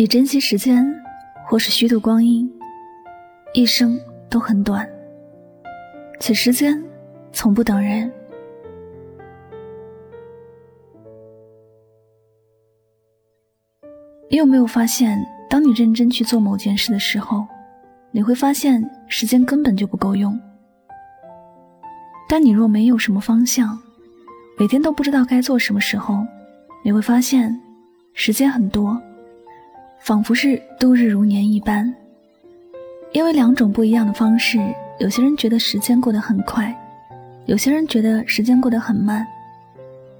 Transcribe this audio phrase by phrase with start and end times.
[0.00, 0.82] 你珍惜时间，
[1.46, 2.50] 或是虚度光阴，
[3.52, 4.00] 一生
[4.30, 4.88] 都很短。
[6.18, 6.82] 且时间
[7.34, 8.10] 从不等人。
[14.30, 17.46] 你有没有发现，当你认真去做某件事的时候，
[18.10, 20.40] 你会发现时间根本就不够用。
[22.26, 23.78] 但你若没有什么方向，
[24.58, 26.24] 每天都不知道该做什么时候，
[26.82, 27.54] 你会发现
[28.14, 28.98] 时间很多，
[30.00, 31.94] 仿佛是度日如年一般。
[33.12, 34.58] 因为两种不一样的方式，
[34.98, 36.74] 有些人觉得时间过得很快，
[37.46, 39.26] 有些人觉得时间过得很慢，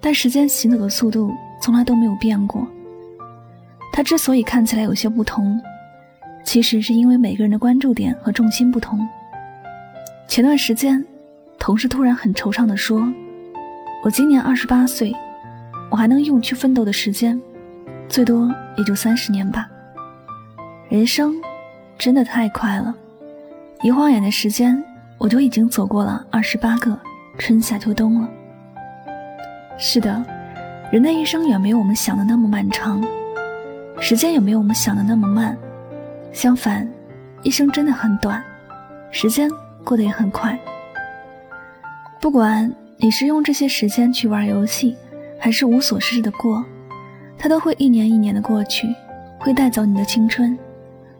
[0.00, 2.66] 但时间行走的速度从来都没有变过。
[3.92, 5.60] 它之所以看起来有些不同，
[6.44, 9.06] 其实是因为每个人的关注点和重心不同。
[10.26, 11.04] 前段时间，
[11.58, 13.00] 同事突然很惆怅地说
[14.02, 15.14] ：“我今年二十八岁，
[15.88, 17.40] 我还能用去奋斗的时间，
[18.12, 19.66] 最多也就三十年吧。
[20.90, 21.34] 人生
[21.96, 22.94] 真的太快了，
[23.82, 24.84] 一晃眼的时间，
[25.16, 26.94] 我就已经走过了二十八个
[27.38, 28.28] 春夏秋冬了。”
[29.80, 30.22] 是的，
[30.90, 33.02] 人的一生远没有我们想的那么漫长。
[33.98, 35.56] 时间也没有我们想的那么慢，
[36.34, 36.86] 相反，
[37.42, 38.44] 一生真的很短，
[39.10, 39.50] 时间
[39.82, 40.58] 过得也很快。
[42.20, 44.98] 不管你是用这些时间去玩游戏，
[45.38, 46.62] 还是无所事事的过，
[47.42, 48.86] 它都会一年一年的过去，
[49.40, 50.56] 会带走你的青春，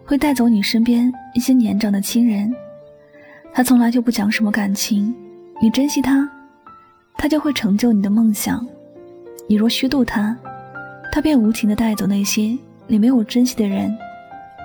[0.04, 2.54] 会带走你身边一些年长的亲人。
[3.52, 5.12] 他从来就不讲什么感情，
[5.60, 6.30] 你珍惜他，
[7.14, 8.64] 他就会成就你的梦想；
[9.48, 10.38] 你若虚度他，
[11.10, 12.56] 他便无情的带走那些。
[12.86, 13.92] 你没有珍惜的人，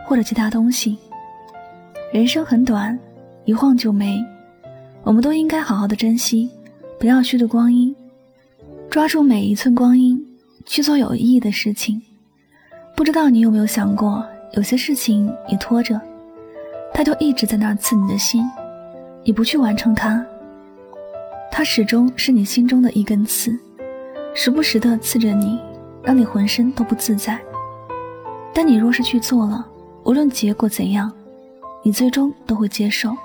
[0.06, 0.96] 或者其他东西。
[2.14, 2.98] 人生很短，
[3.46, 4.24] 一晃就没。
[5.02, 6.52] 我们都应该好好的珍惜，
[7.00, 7.96] 不要虚度光阴，
[8.92, 10.24] 抓住每一寸光阴
[10.68, 12.00] 去做有意义的事情。
[12.96, 14.24] 不知道你有没有想过，
[14.54, 16.00] 有些事情你拖着，
[16.94, 18.44] 它就一直在那儿刺你的心。
[19.24, 20.24] 你不去完成它，
[21.52, 23.58] 它始终是你心中的一根刺，
[24.34, 25.60] 时不时的刺着你，
[26.04, 27.40] 让你浑身都不自在。
[28.54, 29.68] 但你若是去做了，
[30.04, 31.12] 无论结果怎样，
[31.84, 33.16] 你最终都会接受，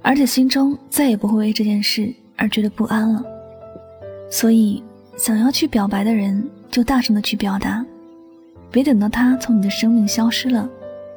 [0.00, 3.22] 而且心中再也不会为这件事而觉得不安了。
[4.30, 4.82] 所以，
[5.16, 7.84] 想要去表白的人，就大声的去表达，
[8.70, 10.68] 别等到他从你的生命消失了，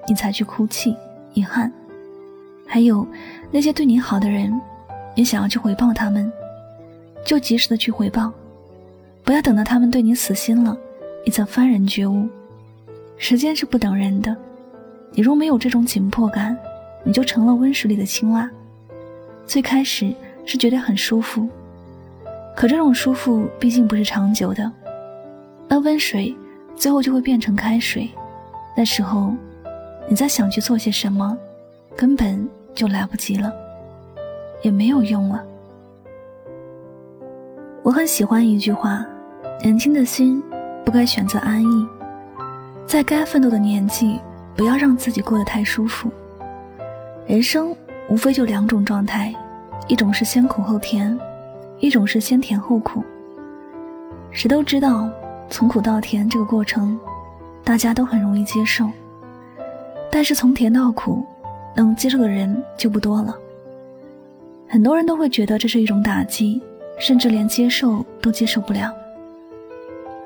[0.07, 0.95] 你才去哭泣
[1.33, 1.71] 遗憾。
[2.67, 3.07] 还有
[3.51, 4.53] 那些对你好的人，
[5.15, 6.31] 你想要去回报他们，
[7.25, 8.31] 就及时的去回报，
[9.23, 10.77] 不要等到他们对你死心了，
[11.25, 12.27] 你才幡然觉悟。
[13.17, 14.35] 时间是不等人的，
[15.11, 16.55] 你若没有这种紧迫感，
[17.03, 18.49] 你就成了温室里的青蛙。
[19.47, 20.13] 最开始
[20.45, 21.47] 是觉得很舒服，
[22.55, 24.71] 可这种舒服毕竟不是长久的。
[25.67, 26.35] 那温水
[26.75, 28.09] 最后就会变成开水，
[28.77, 29.33] 那时候
[30.07, 31.37] 你再想去做些什么，
[31.95, 33.51] 根本就来不及了，
[34.61, 35.43] 也没有用了。
[37.83, 39.05] 我很喜欢一句话：
[39.61, 40.41] 年轻的心
[40.83, 41.87] 不该选择安逸。
[42.87, 44.19] 在该奋斗的年纪，
[44.55, 46.09] 不要让自己过得太舒服。
[47.27, 47.75] 人生
[48.07, 49.33] 无非就两种状态，
[49.87, 51.17] 一种是先苦后甜，
[51.85, 53.03] 一种是先甜后苦。
[54.31, 55.07] 谁都知道，
[55.51, 56.99] 从苦到甜这个过程，
[57.63, 58.89] 大家都很容易接受。
[60.11, 61.23] 但是从甜到苦，
[61.75, 63.37] 能接受的人就不多了。
[64.67, 66.59] 很多人都会觉得这是一种打击，
[66.97, 68.91] 甚至连接受都接受不了。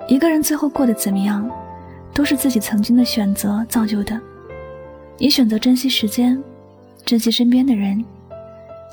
[0.08, 1.50] 一个人最后过得怎么样？
[2.14, 4.18] 都是自己曾经的选择造就的。
[5.18, 6.42] 你选择珍惜时间，
[7.04, 8.02] 珍惜身边的人，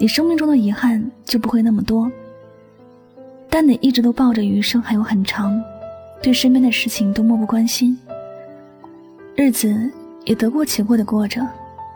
[0.00, 2.10] 你生命中的遗憾就不会那么多。
[3.59, 5.59] 但你一直都抱着余生还有很长，
[6.21, 7.99] 对身边的事情都漠不关心，
[9.34, 9.91] 日子
[10.27, 11.41] 也得过且过的过着，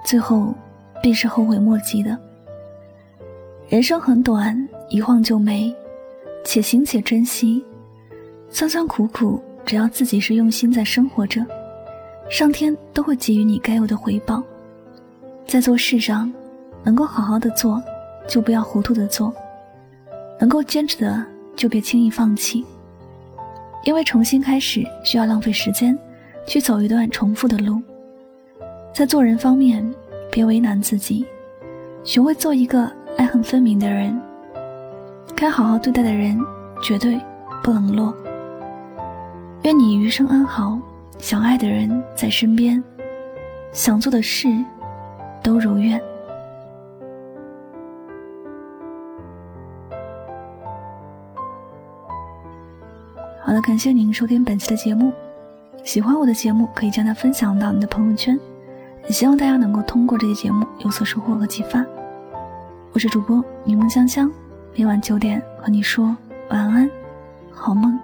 [0.02, 0.54] 最后
[1.02, 2.16] 必是后悔莫及的。
[3.68, 5.70] 人生很短，一晃就没，
[6.46, 7.62] 且行且珍惜，
[8.48, 9.38] 酸酸苦苦。
[9.66, 11.44] 只要自己是用心在生活着，
[12.30, 14.42] 上天都会给予你该有的回报。
[15.46, 16.32] 在做事上，
[16.82, 17.82] 能够好好的做，
[18.26, 19.30] 就不要糊涂的做；
[20.38, 21.22] 能够坚持的，
[21.56, 22.64] 就别轻易放弃。
[23.84, 25.98] 因为重新开始需要浪费时间，
[26.46, 27.80] 去走一段重复的路。
[28.92, 29.88] 在做人方面，
[30.30, 31.24] 别为难自己，
[32.04, 34.20] 学会做一个爱恨分明的人。
[35.34, 36.38] 该好好对待的人，
[36.82, 37.18] 绝对
[37.62, 38.14] 不冷落。
[39.62, 40.78] 愿你余生安好，
[41.18, 42.82] 想爱的人在身边，
[43.72, 44.48] 想做的事
[45.42, 46.00] 都如愿。
[53.50, 55.12] 好了，感谢您收听本期的节目。
[55.82, 58.38] 喜欢我的节目，可以将它分享到你的朋友圈。
[59.06, 61.84] 也希望大家能够通过这期节目有所收获和启发。
[62.92, 64.30] 我是主播柠檬香香，
[64.76, 66.16] 每晚九点和你说
[66.50, 66.88] 晚安，
[67.50, 67.98] 好梦。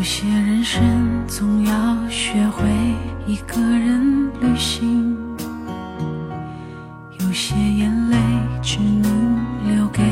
[0.00, 0.82] 有些人生
[1.28, 2.64] 总要学会
[3.26, 5.14] 一个人旅行，
[7.18, 8.16] 有些眼泪
[8.62, 9.36] 只能
[9.68, 10.02] 留给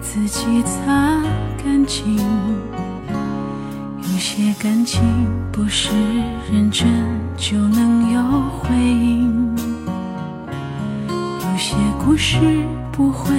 [0.00, 1.22] 自己擦
[1.62, 5.02] 干净，有些感情
[5.52, 5.90] 不是
[6.50, 6.88] 认真
[7.36, 9.54] 就能有回应，
[11.06, 12.38] 有些故事
[12.90, 13.36] 不会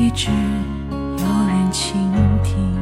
[0.00, 0.32] 一直
[0.90, 1.94] 有人倾
[2.42, 2.74] 听。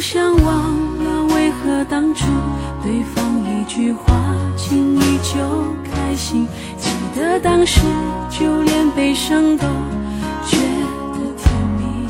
[0.00, 2.24] 不想忘了为何当初
[2.82, 5.38] 对方一句话轻易就
[5.92, 6.48] 开心，
[6.78, 7.82] 记得当时
[8.30, 9.66] 就连悲伤都
[10.46, 10.56] 觉
[11.12, 12.08] 得甜蜜。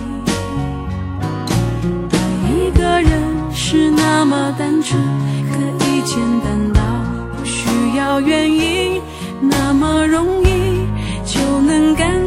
[2.13, 2.17] 爱
[2.55, 3.11] 一个人
[3.53, 4.97] 是那么单纯，
[5.51, 6.81] 可以简单到
[7.37, 7.67] 不需
[7.97, 9.03] 要原因，
[9.41, 10.87] 那么容易
[11.27, 12.20] 就能感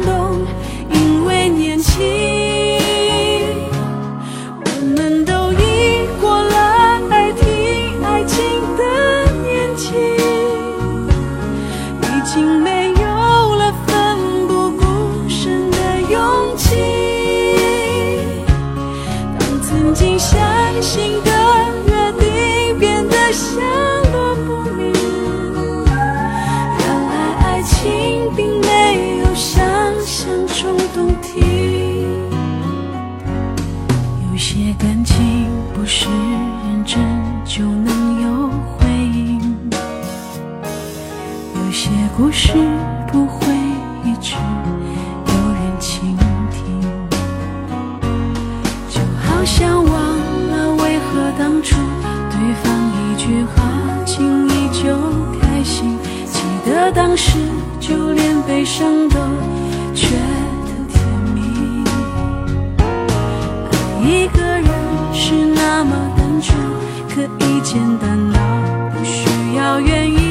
[49.44, 51.76] 好像忘了为何当初
[52.30, 53.62] 对方一句话
[54.06, 54.96] 轻易就
[55.38, 55.98] 开心，
[56.32, 57.36] 记得当时
[57.78, 59.18] 就连悲伤都
[59.94, 60.16] 觉
[60.64, 60.98] 得甜
[61.34, 61.84] 蜜。
[63.70, 64.66] 爱一个人
[65.12, 66.58] 是那么单纯，
[67.14, 68.40] 可以简单到
[68.94, 70.23] 不需要原因，